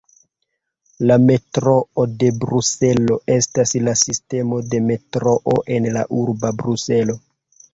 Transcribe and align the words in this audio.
La 1.09 1.17
Metroo 1.25 2.05
de 2.23 2.31
Bruselo 2.45 3.17
estas 3.35 3.75
la 3.89 3.93
sistemo 4.05 4.63
de 4.73 4.83
metroo 4.89 5.57
en 5.77 5.91
la 5.99 6.07
urbo 6.23 6.53
Bruselo. 6.65 7.19